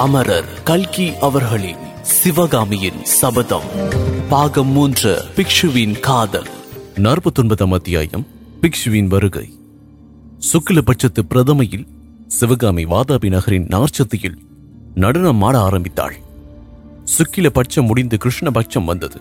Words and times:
அமரர் 0.00 0.62
கல்கி 0.62 1.16
அவர்களின் 1.16 1.76
சிவகாமியின் 2.02 3.04
சபதம். 3.04 3.62
பாகம் 4.28 4.68
மூன்று 4.68 5.24
பிக்ஷுவின் 5.36 6.00
காதல். 6.00 6.46
நாற்பத்தொன்பதாம் 6.94 7.72
அத்தியாயம் 7.72 8.26
பிக்ஷுவின் 8.60 9.06
வருகை. 9.06 9.58
சுக்கிலபட்சத்து 10.52 11.22
பிரதமையில் 11.34 11.86
சிவகாமி 12.26 12.84
வாதாபி 12.84 13.28
நகரின் 13.28 13.66
நார்ச்சத்தியில் 13.66 14.36
நடனம் 14.94 15.42
ஆட 15.42 15.60
ஆரம்பித்தாள். 15.60 16.16
சுக்கிலபட்சம் 17.18 17.86
முடிந்து 17.86 18.18
கிருஷ்ணபட்சம் 18.24 18.84
வந்தது. 18.84 19.20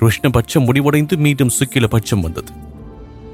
கிருஷ்ணபட்சம் 0.00 0.64
முடிவடைந்து 0.64 1.16
மீண்டும் 1.16 1.50
சுக்கிலபட்சம் 1.58 2.20
வந்தது. 2.20 2.52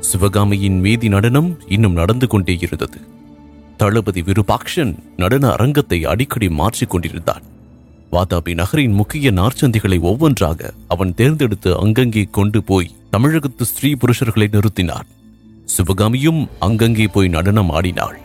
சிவகாமியின் 0.00 0.80
மீதி 0.80 1.09
நடனம் 1.09 1.59
இன்னும் 1.69 1.93
நடந்து 1.93 2.27
கொண்டே 2.27 2.59
இருந்தது. 2.61 3.16
தளபதி 3.80 4.22
விருபாக்ஷன் 4.22 4.92
நடன 5.16 5.44
அரங்கத்தை 5.50 5.98
அடிக்கடி 6.04 6.48
மாற்றிக் 6.61 6.90
கொண்டிருந்தான் 6.90 7.44
வாதாபி 8.12 8.53
நகரின் 8.54 8.93
முக்கிய 8.93 9.30
நார்ச்சந்திகளை 9.30 9.98
ஒவ்வொன்றாக 10.00 10.70
அவன் 10.89 11.14
தேர்ந்தெடுத்து 11.14 11.70
அங்கங்கே 11.79 12.25
கொண்டு 12.30 12.61
போய் 12.62 12.94
தமிழகத்து 13.11 13.64
ஸ்திரீ 13.64 13.90
புருஷர்களை 13.93 14.46
நிறுத்தினான். 14.54 15.08
சிவகாமியும் 15.64 16.40
அங்கங்கே 16.58 17.06
போய் 17.06 17.29
நடனம் 17.29 17.70
ஆடினாள். 17.70 18.18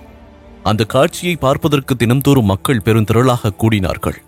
அந்த 0.63 0.83
காட்சியை 0.85 1.35
பார்ப்பதற்கு 1.35 1.95
தினம்தோறும் 1.95 2.51
மக்கள் 2.53 2.83
பெருந்திரளாக 2.85 3.53
கூடினார்கள். 3.63 4.19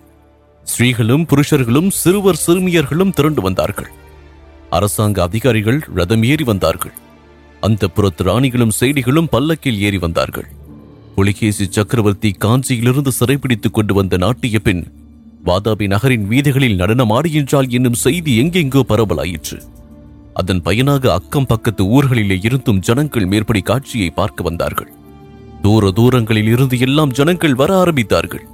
ஸ்திரீகளும் 0.66 1.24
புருஷர்களும் 1.26 1.90
சிறுவர் 2.02 2.42
சிறுமியர்களும் 2.46 3.10
திரண்டு 3.10 3.40
வந்தார்கள். 3.40 3.90
அரசாங்க 4.70 5.22
அதிகாரிகள் 5.22 5.80
ரதம் 5.94 6.22
ஏறி 6.22 6.44
வந்தார்கள். 6.44 6.94
அந்த 7.60 7.88
புறத்து 7.88 8.24
ராணிகளும் 8.24 8.76
செய்திகளும் 8.80 9.28
பல்லக்கில் 9.28 9.80
ஏறி 9.80 9.98
வந்தார்கள். 9.98 10.48
புலிகேசி 11.16 11.66
சக்கரவர்த்தி 11.70 12.30
காஞ்சியிலிருந்து 12.40 13.08
சிறைப்பிடித்துக் 13.08 13.72
கொண்டு 13.72 13.94
வந்த 13.94 14.16
நாட்டிய 14.16 14.58
பெண் 14.58 14.86
வாதாபி 15.44 15.86
நகரின் 15.86 16.28
வீதிகளில் 16.28 16.78
நடனமாடுகின்றாள் 16.80 17.68
என்னும் 17.68 17.94
செய்தி 17.94 18.42
எங்கெங்கோ 18.42 18.80
பரவலாயிற்று. 18.88 19.60
அதன் 20.34 20.62
பயனாக 20.62 21.12
அக்கம் 21.12 21.46
பக்கத்து 21.46 21.84
ஊர்களிலே 21.84 22.44
இருந்தும் 22.44 22.78
ஜனங்கள் 22.78 23.26
மேற்படி 23.26 23.60
காட்சியை 23.60 24.10
பார்க்க 24.10 24.42
வந்தார்கள். 24.42 24.92
தூர 25.62 25.90
தூரங்களில் 25.90 26.46
இருந்து 26.46 26.78
எல்லாம் 26.78 27.10
ஜனங்கள் 27.10 27.54
வர 27.54 27.84
ஆரம்பித்தார்கள். 27.84 28.44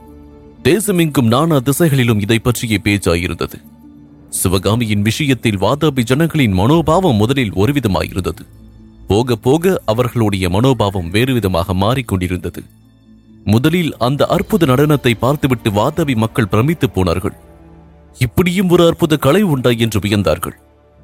தேசமெங்கும் 0.65 1.27
நானா 1.27 1.59
திசைகளிலும் 1.59 2.21
இதை 2.21 2.39
பற்றிய 2.39 2.81
பேச்சாயிருந்தது. 2.85 3.63
சிவகாமியின் 4.29 5.03
விஷயத்தில் 5.03 5.59
வாதாபி 5.59 6.03
ஜனங்களின் 6.03 6.53
மனோபாவம் 6.53 7.17
முதலில் 7.17 7.53
ஒருவிதமாயிருந்தது. 7.53 8.47
போக 9.07 9.37
போக 9.37 9.83
அவர்களுடைய 9.85 10.49
மனோபாவம் 10.49 11.11
வேறு 11.11 11.33
விதமாக 11.33 11.75
மாறிக்கொண்டிருந்தது. 11.75 12.63
முதலில் 13.45 13.97
அந்த 13.97 14.27
அற்புத 14.27 14.67
நடனத்தை 14.67 15.13
பார்த்துவிட்டு 15.15 15.71
வாதாபி 15.71 16.17
மக்கள் 16.17 16.49
பிரமித்து 16.49 16.91
போனார்கள். 16.91 17.37
இப்படியும் 18.19 18.69
ஒரு 18.69 18.87
அற்புத 18.87 19.17
கலை 19.17 19.43
உண்டா 19.43 19.71
என்று 19.71 20.01
வியந்தார்கள். 20.01 20.57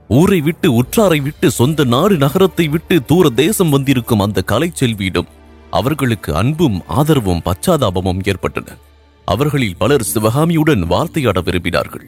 ஊரை 0.08 0.40
விட்டு 0.40 0.72
உற்றாரை 0.72 1.20
விட்டு 1.20 1.50
சொந்த 1.50 1.84
நாடு 1.84 2.16
நகரத்தை 2.16 2.68
விட்டு 2.68 3.04
தூர 3.04 3.30
தேசம் 3.30 3.68
வந்திருக்கும் 3.68 4.20
அந்த 4.20 4.42
கலை 4.42 4.70
செல்வியிடம் 4.74 5.28
அவர்களுக்கு 5.70 6.34
அன்பும் 6.34 6.82
ஆதரவும் 6.86 7.42
பச்சாதாபமும் 7.44 8.22
ஏற்பட்டன. 8.22 8.76
அவர்களில் 9.24 9.76
பலர் 9.78 10.08
சிவகாமியுடன் 10.14 10.82
வார்த்தையாட 10.86 11.40
விரும்பினார்கள். 11.42 12.06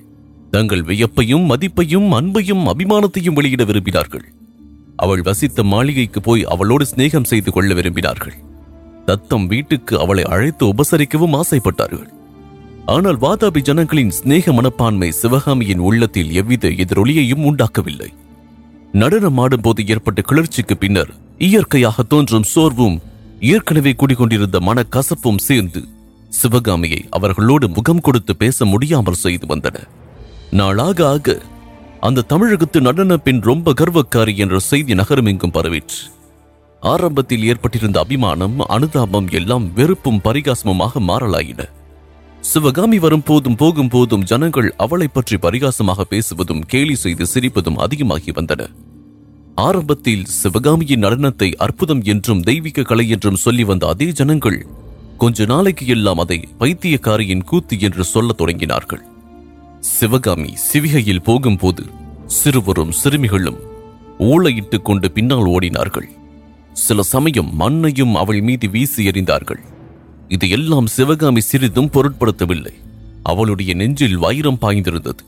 தங்கள் 0.50 0.82
வியப்பையும் 0.82 1.44
மதிப்பையும் 1.50 2.08
அன்பையும் 2.12 2.64
அபிமானத்தையும் 2.66 3.34
வெளியிட 3.34 3.64
விரும்பினார்கள். 3.64 4.24
அவள் 5.04 5.26
வசித்த 5.28 5.62
மாளிகைக்கு 5.72 6.20
போய் 6.20 6.42
அவளோடு 6.54 6.84
சிநேகம் 6.90 7.28
செய்து 7.30 7.50
கொள்ள 7.52 7.70
விரும்பினார்கள். 7.74 8.36
தத்தம் 9.08 9.46
வீட்டுக்கு 9.52 9.94
அவளை 10.04 10.24
அழைத்து 10.34 10.64
உபசரிக்கவும் 10.72 11.36
ஆசைப்பட்டார்கள். 11.40 12.08
ஆனால் 12.94 13.18
வாதாபி 13.24 13.60
ஜனங்களின் 13.68 14.14
சிநேக 14.18 14.52
மனப்பான்மை 14.58 15.08
சிவகாமியின் 15.20 15.84
உள்ளத்தில் 15.88 16.32
எவ்வித 16.40 16.68
எதிரொலியையும் 16.84 17.46
உண்டாக்கவில்லை. 17.50 18.10
நடனம் 19.02 19.38
ஆடும்போது 19.42 19.80
ஏற்பட்ட 19.92 20.20
கிளர்ச்சிக்கு 20.30 20.76
பின்னர் 20.82 21.12
இயற்கையாக 21.48 22.02
தோன்றும் 22.12 22.48
சோர்வும் 22.52 22.98
ஏற்கனவே 23.52 23.92
குடிகொண்டிருந்த 24.00 24.58
மனக்கசப்பும் 24.68 25.44
சேர்ந்து 25.48 25.80
சிவகாமியை 26.32 27.00
அவர்களோடு 27.16 27.66
முகம் 27.76 28.02
கொடுத்து 28.06 28.32
பேச 28.42 28.66
முடியாமல் 28.72 29.22
செய்து 29.24 29.46
வந்தன. 29.52 29.76
நாளாக 30.58 30.98
ஆக 31.14 31.36
அந்த 32.00 32.22
தமிழகத்து 32.22 32.80
நடன 32.80 33.16
பெண் 33.16 33.40
ரொம்ப 33.40 33.72
கர்வக்காரி 33.72 34.36
என்ற 34.36 34.58
செய்தி 34.58 34.94
நகரமெங்கும் 34.94 35.52
பரவிற்று. 35.52 35.98
ஆரம்பத்தில் 36.82 37.44
ஏற்பட்டிருந்த 37.44 38.00
அபிமானம் 38.00 38.60
அனுதாபம் 38.60 39.28
எல்லாம் 39.28 39.72
வெறுப்பும் 39.72 40.22
பரிகாசமுமாக 40.24 41.02
மாறலாயின. 41.08 41.66
சிவகாமி 42.40 42.98
வரும் 42.98 43.22
போதும் 43.22 43.54
போகும் 43.54 43.88
போதும் 43.88 44.22
ஜனங்கள் 44.22 44.74
அவளை 44.76 45.08
பற்றி 45.08 45.36
பரிகாசமாக 45.36 46.06
பேசுவதும் 46.10 46.64
கேலி 46.66 46.94
செய்து 46.94 47.26
சிரிப்பதும் 47.26 47.76
அதிகமாகி 47.76 48.30
வந்தன. 48.30 48.70
ஆரம்பத்தில் 49.54 50.24
சிவகாமியின் 50.24 51.04
நடனத்தை 51.04 51.54
அற்புதம் 51.54 52.02
என்றும் 52.02 52.40
தெய்வீக 52.40 52.82
கலை 52.82 53.08
என்றும் 53.08 53.42
சொல்லி 53.44 53.64
வந்த 53.64 53.86
அதே 53.88 54.10
ஜனங்கள் 54.12 54.66
கொஞ்ச 55.16 55.44
நாளைக்கு 55.44 55.86
எல்லாம் 55.86 56.18
அதை 56.18 56.48
பைத்தியக்காரியின் 56.58 57.44
கூத்து 57.44 57.80
என்று 57.80 58.04
சொல்லத் 58.04 58.40
தொடங்கினார்கள். 58.42 59.02
சிவகாமி 59.80 60.54
சிவிகையில் 60.72 61.22
போகும்போது 61.22 61.84
சிறுவரும் 62.26 62.92
சிறுமிகளும் 62.92 63.58
ஊளையிட்டுக் 64.18 64.82
கொண்டு 64.82 65.10
பின்னால் 65.10 65.44
ஓடினார்கள். 65.44 66.08
சில 66.72 67.02
சமயம் 67.02 67.56
மண்ணையும் 67.56 68.14
அவள் 68.14 68.40
மீது 68.40 68.68
வீசி 68.68 69.08
எறிந்தார்கள். 69.08 69.58
இதையெல்லாம் 70.28 70.86
சிவகாமி 70.86 71.40
சிறிதும் 71.40 71.90
பொருட்படுத்தவில்லை. 71.90 72.72
அவளுடைய 73.22 73.74
நெஞ்சில் 73.74 74.16
வைரம் 74.16 74.58
பாய்ந்திருந்தது. 74.60 75.18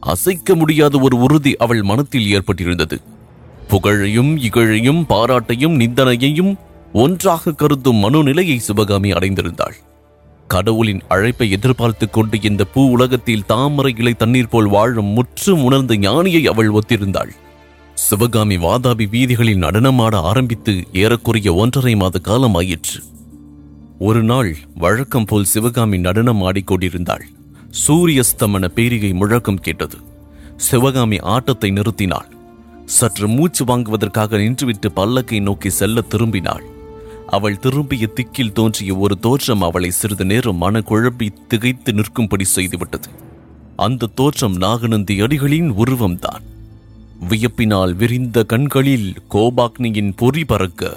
அசைக்க 0.00 0.54
முடியாத 0.54 0.98
ஒரு 0.98 1.16
உறுதி 1.16 1.56
அவள் 1.56 1.82
மனத்தில் 1.82 2.40
ஏற்பட்டிருந்தது. 2.40 3.02
புகழையும் 3.68 4.38
இகழையும் 4.38 5.04
பாராட்டையும் 5.08 5.80
நிந்தனையையும் 5.80 6.56
ஒன்றாக 6.92 7.52
கருதும் 7.52 8.02
மனோநிலையை 8.02 8.56
சிவகாமி 8.56 9.10
அடைந்திருந்தாள். 9.10 9.74
கடவுளின் 10.54 11.02
அழைப்பை 11.08 11.46
எதிர்பார்த்துக் 11.50 12.12
கொண்டு 12.12 12.36
இந்த 12.42 12.62
பூ 12.74 12.82
உலகத்தில் 12.90 13.46
தாமரை 13.46 13.92
இலை 13.98 14.14
தண்ணீர் 14.14 14.48
போல் 14.48 14.68
வாழும் 14.68 15.10
முற்றும் 15.16 15.62
உணர்ந்த 15.64 15.94
ஞானியை 16.06 16.42
அவள் 16.46 16.70
ஒத்திருந்தாள். 16.70 17.32
சிவகாமி 17.98 18.56
வாதாபி 18.56 19.04
வீதிகளில் 19.08 19.62
நடனமாட 19.62 20.14
ஆரம்பித்து 20.30 20.74
ஏறக்குறைய 21.02 21.50
ஒன்றரை 21.54 21.94
மாத 21.96 22.18
காலம் 22.18 22.54
ஆயிற்று 22.54 23.00
ஒரு 23.98 24.22
நாள் 24.22 24.50
வழக்கம் 24.74 25.24
போல் 25.24 25.50
சிவகாமி 25.52 25.98
நடனம் 25.98 26.42
ஆடிக்கொண்டிருந்தாள் 26.42 27.24
சூரியஸ்தமன 27.82 28.64
பேரிகை 28.76 29.10
முழக்கம் 29.12 29.62
கேட்டது. 29.66 29.98
சிவகாமி 30.56 31.18
ஆட்டத்தை 31.34 31.68
நிறுத்தினாள். 31.70 32.30
சற்று 32.96 33.26
மூச்சு 33.28 33.62
வாங்குவதற்காக 33.64 34.36
நின்றுவிட்டு 34.36 34.88
பல்லக்கை 34.96 35.38
நோக்கி 35.40 35.70
செல்ல 35.70 36.02
திரும்பினாள். 36.10 36.64
அவள் 37.32 37.58
திரும்பிய 37.58 38.08
திக்கில் 38.14 38.52
தோன்றிய 38.52 38.96
ஒரு 38.96 39.18
தோற்றம் 39.18 39.62
அவளை 39.62 39.90
சிறிது 39.90 40.24
நேரம் 40.24 40.56
மன 40.56 40.80
திகைத்து 41.48 41.92
நிற்கும்படி 41.92 42.44
செய்துவிட்டது. 42.44 43.08
அந்த 43.76 44.06
தோற்றம் 44.06 44.56
நாகநந்தி 44.56 45.20
அடிகளின் 45.20 45.70
உருவம்தான். 45.70 46.42
வியப்பினால் 47.28 47.94
விரிந்த 47.94 48.44
கண்களில் 48.44 49.14
கோபாக்னியின் 49.30 50.12
பொறி 50.16 50.44
பறக்க 50.44 50.96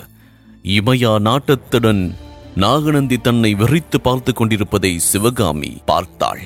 இமயா 0.63 1.13
நாட்டத்துடன் 1.19 2.13
நாகநந்தி 2.56 3.18
தன்னை 3.18 3.56
வெறித்து 3.56 3.97
பார்த்து 4.03 4.34
கொண்டிருப்பதை 4.34 5.00
சிவகாமி 5.00 5.78
பார்த்தாள். 5.85 6.41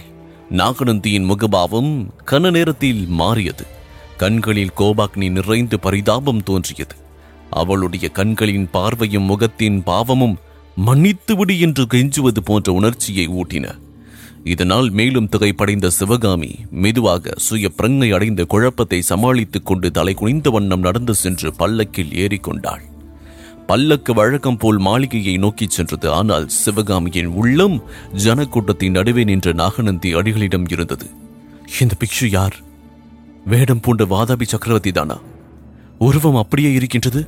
நாகநந்தியின் 0.49 1.25
முகபாவம் 1.25 2.07
கன 2.25 2.51
நேரத்தில் 2.51 3.07
மாறியது. 3.07 3.66
கண்களில் 4.17 4.78
கோபாக்னி 4.78 5.31
நிறைந்து 5.31 5.79
பரிதாபம் 5.79 6.44
தோன்றியது. 6.44 6.95
அவளுடைய 7.49 8.09
கண்களின் 8.09 8.69
பார்வையும் 8.69 9.23
முகத்தின் 9.23 9.83
பாவமும் 9.83 10.37
மன்னித்துவிடு 10.85 11.59
என்று 11.59 11.85
கெஞ்சுவது 11.85 12.39
போன்ற 12.45 12.71
உணர்ச்சியை 12.71 13.27
ஊட்டின. 13.27 13.79
இதனால் 14.43 14.90
மேலும் 14.90 15.29
திகைப்படைந்த 15.29 15.87
சிவகாமி 15.87 16.55
மெதுவாக 16.72 17.34
சுய 17.35 17.72
பிரங்கை 17.78 18.13
அடைந்த 18.13 18.43
குழப்பத்தை 18.43 19.01
சமாளித்துக் 19.01 19.66
கொண்டு 19.66 19.91
தலை 19.91 20.13
குனிந்த 20.13 20.49
வண்ணம் 20.49 20.79
நடந்து 20.79 21.13
சென்று 21.13 21.53
பல்லக்கில் 21.53 22.09
ஏறிக்கொண்டாள் 22.09 22.87
பல்லக்கு 23.67 24.13
வழக்கம் 24.13 24.57
போல் 24.57 24.78
மாளிகையை 24.78 25.37
நோக்கிச் 25.37 25.69
சென்றது. 25.69 26.11
ஆனால் 26.11 26.47
சிவகாமியின் 26.47 27.25
உள்ளம் 27.25 27.84
ஜனக்கூட்டத்தின் 28.23 28.90
நடுவே 28.90 29.23
நின்ற 29.23 29.52
நாகநந்தி 29.52 30.16
அடிகளிடம் 30.16 30.66
இருந்தது. 30.72 31.05
இந்த 31.81 31.95
பிக்ஷு 31.99 32.29
யார்? 32.29 32.55
வேடம் 33.45 33.79
பூண்ட 33.79 34.05
வாதாபி 34.05 34.41
சக்கரவர்த்தி 34.41 34.91
தானா? 34.91 35.19
உருவம் 35.97 36.35
அப்படியே 36.35 36.72
இருக்கின்றது? 36.72 37.28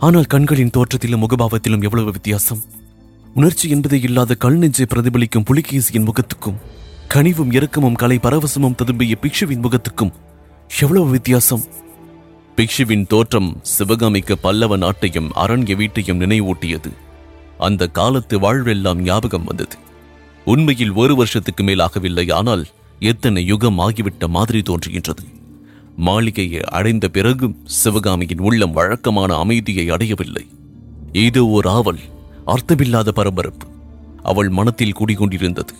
ஆனால் 0.00 0.24
கண்களின் 0.24 0.70
தோற்றத்திலும் 0.70 1.22
முகபாவத்திலும் 1.24 1.82
எவ்வளவு 1.82 2.10
வித்தியாசம்? 2.10 2.62
உணர்ச்சி 3.34 3.68
என்பதே 3.68 4.00
இல்லாத 4.00 4.34
கல் 4.34 4.56
நெஞ்சை 4.56 4.86
பிரதிபலிக்கும் 4.88 5.44
புலிகேசியின் 5.50 6.06
முகத்துக்கும் 6.06 6.56
கனிவும் 7.08 7.52
இரக்கமும் 7.52 7.94
கலை 7.94 8.18
பரவசமும் 8.22 8.76
ததும்பிய 8.82 9.14
பிக்ஷுவின் 9.22 9.62
முகத்துக்கும் 9.62 10.12
எவ்வளவு 10.80 11.08
வித்தியாசம்? 11.10 11.64
பிக்ஷுவின் 12.56 13.06
தோற்றம் 13.06 13.58
சிவகாமிக்கு 13.62 14.38
பல்லவ 14.38 14.76
நாட்டையும் 14.76 15.30
அரண்ய 15.34 15.76
வீட்டையும் 15.76 16.20
நினைவூட்டியது. 16.20 16.92
அந்த 17.58 17.88
காலத்து 17.88 18.38
வாழ்வெல்லாம் 18.38 19.02
ஞாபகம் 19.02 19.44
வந்தது. 19.44 19.76
உண்மையில் 20.44 20.92
ஒரு 20.92 21.16
வருஷத்துக்கு 21.16 21.64
மேலாகவில்லை 21.64 22.32
ஆனால் 22.32 22.66
எத்தனை 22.98 23.46
யுகம் 23.46 23.78
ஆகிவிட்ட 23.78 24.28
மாதிரி 24.28 24.60
தோன்றுகின்றது. 24.60 25.24
மாளிகையை 26.00 26.60
அடைந்த 26.60 27.08
பிறகும் 27.08 27.56
சிவகாமியின் 27.64 28.38
உள்ளம் 28.38 28.70
வழக்கமான 28.70 29.34
அமைதியை 29.34 29.90
அடையவில்லை. 29.90 30.46
ஏதோ 31.12 31.46
ஒரு 31.46 31.68
ஆவல் 31.68 31.98
அர்த்தமில்லாத 32.46 33.08
பரபரப்பு. 33.08 33.66
அவள் 34.22 34.48
மனத்தில் 34.48 34.96
குடிகொண்டிருந்தது. 34.98 35.74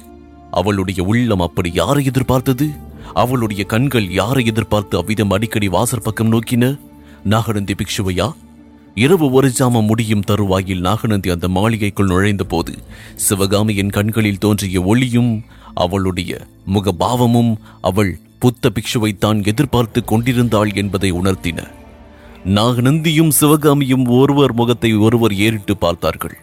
அவளுடைய 0.50 1.02
உள்ளம் 1.02 1.40
அப்படி 1.40 1.70
யாரை 1.72 2.04
எதிர்பார்த்தது? 2.04 2.70
அவளுடைய 3.14 3.64
கண்கள் 3.64 4.10
யாரை 4.10 4.44
எதிர்பார்த்து 4.44 4.98
அவ்விதம் 4.98 5.30
அடிக்கடி 5.30 5.68
வாசற் 5.68 6.02
பக்கம் 6.02 6.32
நோக்கின? 6.32 6.78
நாகநந்தி 7.24 7.74
பிக்ஷுவையா? 7.74 8.32
இரவு 8.94 9.30
ஒரு 9.30 9.52
ஜாமம் 9.58 9.86
முடியும் 9.86 10.20
தருவாயில் 10.20 10.80
நாகநந்தி 10.80 11.30
அந்த 11.30 11.48
மாளிகைக்குள் 11.48 12.06
நுழைந்த 12.06 12.44
போது 12.44 12.74
சிவகாமியின் 13.14 13.90
கண்களில் 13.90 14.38
தோன்றிய 14.38 14.82
ஒளியும் 14.82 15.44
அவளுடைய 15.74 16.46
முகபாவமும் 16.66 17.56
அவள் 17.80 18.18
புத்த 18.40 18.70
பிக்ஷுவைத்தான் 18.74 19.46
எதிர்பார்த்து 19.46 20.04
கொண்டிருந்தாள் 20.04 20.70
என்பதை 20.74 21.12
உணர்த்தின. 21.12 21.58
நாகநந்தியும் 22.44 23.28
சிவகாமியும் 23.28 24.06
ஒருவர் 24.06 24.54
முகத்தை 24.54 24.96
ஒருவர் 24.96 25.34
ஏறிட்டு 25.34 25.76
பார்த்தார்கள். 25.76 26.36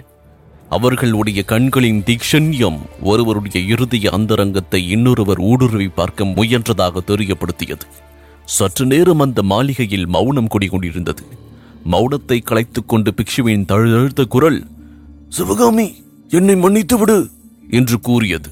அவர்களுடைய 0.70 1.44
கண்களின் 1.44 2.04
தீக்ஷண்யம் 2.04 2.80
ஒருவருடைய 3.02 3.76
இறுதிய 3.76 4.08
அந்தரங்கத்தை 4.08 4.90
இன்னொருவர் 4.90 5.40
ஊடுருவி 5.40 5.88
பார்க்க 5.88 6.26
முயன்றதாக 6.26 7.04
தெரியப்படுத்தியது. 7.08 7.86
சற்று 8.46 8.86
நேரம் 8.86 9.20
அந்த 9.20 9.44
மாளிகையில் 9.44 10.08
மௌனம் 10.08 10.48
குடிகொண்டிருந்தது. 10.48 11.24
மௌனத்தை 11.92 12.40
கலைத்துக் 12.44 12.88
கொண்டு 12.88 13.14
பிக்ஷுவின் 13.14 13.66
தழுதழுத்த 13.66 14.26
குரல் 14.26 14.62
சிவகாமி 15.30 15.88
என்னை 16.30 16.56
மன்னித்து 16.56 16.98
விடு 16.98 17.30
என்று 17.70 18.00
கூறியது. 18.00 18.50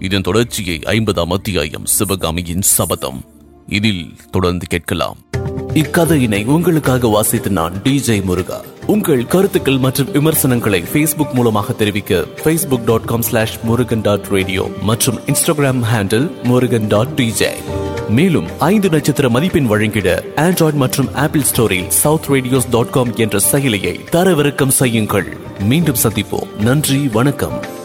இதன் 0.00 0.20
தொடர்ச்சியை 0.20 0.78
ஐம்பதாம் 0.78 1.32
அத்தியாயம் 1.32 1.86
சிவகாமியின் 1.86 2.62
சபதம். 2.62 3.24
இதில் 3.66 4.14
தொடர்ந்து 4.30 4.66
கேட்கலாம். 4.66 5.16
இக்கதையினை 5.74 6.44
உங்களுக்காக 6.44 7.08
வாசித்து 7.08 7.50
நான் 7.50 7.74
டிஜே 7.84 8.22
முருகா. 8.22 8.64
உங்கள் 8.86 9.26
கருத்துக்கள் 9.26 9.78
மற்றும் 9.78 10.10
விமர்சனங்களை 10.10 10.82
ஃபேஸ்புக் 10.82 11.32
மூலமாக 11.32 11.72
தெரிவிக்க 11.72 12.24
Facebook 12.44 12.84
dot 12.84 13.04
com 13.04 13.22
slash 13.22 13.58
Murugan 13.62 14.00
dot 14.00 14.26
radio 14.26 14.70
மற்றும் 14.82 15.18
Instagram 15.18 15.82
handle 15.94 16.42
Murugan 16.42 16.86
dot 16.86 17.08
DJ 17.16 17.52
மேலும் 18.08 18.46
ஐந்து 18.58 18.88
நட்சத்திர 18.88 19.28
மதிப்பெண் 19.28 19.66
வழங்கிட 19.66 20.24
ஆண்ட்ராய்டு 20.36 20.72
மற்றும் 20.72 21.14
ஆப்பிள் 21.14 21.42
ஸ்டோரில் 21.42 21.88
சவுத் 21.88 22.26
ரேடியோஸ் 22.28 22.70
டாட் 22.70 22.90
காம் 22.90 23.16
என்ற 23.16 23.38
செயலியை 23.52 24.00
தரவிறக்கம் 24.12 24.68
செய்யுங்கள். 24.68 25.36
மீண்டும் 25.60 25.96
சந்திப்போம். 26.02 26.56
நன்றி 26.56 27.08
வணக்கம். 27.08 27.76